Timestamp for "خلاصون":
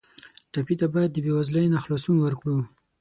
1.83-2.17